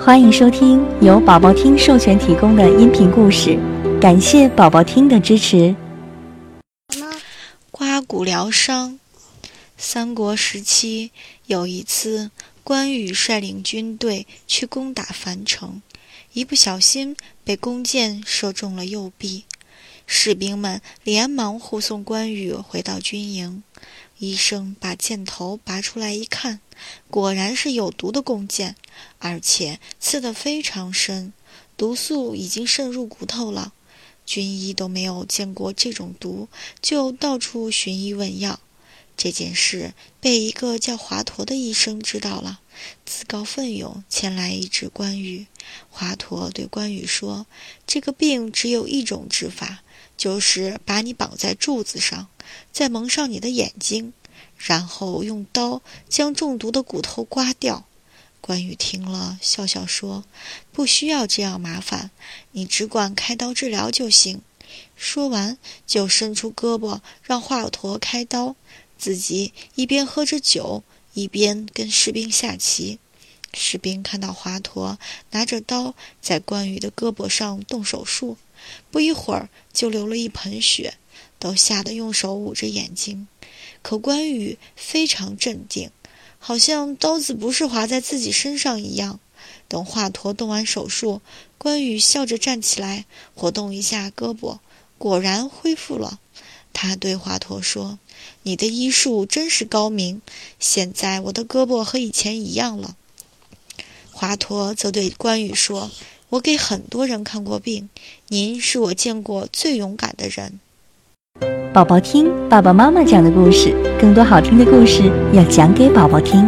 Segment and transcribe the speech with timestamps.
[0.00, 3.58] 欢迎收听由宝宝听授权提供的音频故事，
[4.00, 5.74] 感谢宝宝听的支持。
[7.72, 8.98] 刮骨疗伤。
[9.76, 11.10] 三国时期，
[11.46, 12.30] 有一次，
[12.62, 15.82] 关羽率领军队去攻打樊城，
[16.32, 19.44] 一不小心被弓箭射中了右臂。
[20.06, 23.62] 士兵们连忙护送关羽回到军营。
[24.18, 26.60] 医生把箭头拔出来一看，
[27.10, 28.74] 果然是有毒的弓箭，
[29.18, 31.32] 而且刺得非常深，
[31.76, 33.72] 毒素已经渗入骨头了。
[34.24, 36.48] 军医都没有见过这种毒，
[36.82, 38.60] 就到处寻医问药。
[39.16, 42.60] 这件事被一个叫华佗的医生知道了，
[43.04, 45.46] 自告奋勇前来医治关羽。
[45.90, 47.46] 华佗对关羽说
[47.86, 49.82] ：“这个病只有一种治法。”
[50.18, 52.26] 就是把你绑在柱子上，
[52.72, 54.12] 再蒙上你的眼睛，
[54.56, 57.86] 然后用刀将中毒的骨头刮掉。
[58.40, 60.24] 关羽听了，笑笑说
[60.72, 62.10] ：“不需要这样麻烦，
[62.52, 64.40] 你只管开刀治疗就行。”
[64.96, 68.56] 说完，就伸出胳膊让华佗开刀，
[68.98, 70.82] 自己一边喝着酒，
[71.14, 72.98] 一边跟士兵下棋。
[73.54, 74.98] 士兵看到华佗
[75.30, 78.36] 拿着刀在关羽的胳膊上动手术。
[78.90, 80.94] 不一会儿就流了一盆血，
[81.38, 83.26] 都吓得用手捂着眼睛。
[83.80, 85.90] 可关羽非常镇定，
[86.38, 89.20] 好像刀子不是划在自己身上一样。
[89.68, 91.20] 等华佗动完手术，
[91.58, 94.58] 关羽笑着站起来，活动一下胳膊，
[94.96, 96.18] 果然恢复了。
[96.72, 97.98] 他对华佗说
[98.44, 100.22] ：“你的医术真是高明，
[100.58, 102.96] 现在我的胳膊和以前一样了。”
[104.12, 105.90] 华佗则对关羽说。
[106.30, 107.88] 我给很多人看过病，
[108.26, 110.60] 您是我见过最勇敢的人。
[111.78, 116.44] 宝宝听爸爸妈妈讲的故事，更多好听的故事要讲给宝宝听。